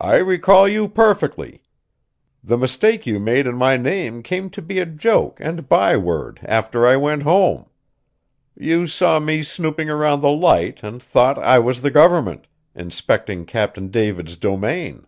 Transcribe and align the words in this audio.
"I 0.00 0.16
recall 0.16 0.66
you 0.66 0.88
perfectly. 0.88 1.60
The 2.42 2.56
mistake 2.56 3.06
you 3.06 3.20
made 3.20 3.46
in 3.46 3.54
my 3.54 3.76
name 3.76 4.22
came 4.22 4.48
to 4.48 4.62
be 4.62 4.78
a 4.78 4.86
joke 4.86 5.36
and 5.42 5.68
byword 5.68 6.40
after 6.42 6.86
I 6.86 6.96
went 6.96 7.24
home. 7.24 7.66
You 8.56 8.86
saw 8.86 9.20
me 9.20 9.42
snooping 9.42 9.90
around 9.90 10.22
the 10.22 10.30
Light 10.30 10.82
and 10.82 11.02
thought 11.02 11.38
I 11.38 11.58
was 11.58 11.82
the 11.82 11.90
Government, 11.90 12.46
inspecting 12.74 13.44
Captain 13.44 13.88
David's 13.88 14.36
domain. 14.36 15.04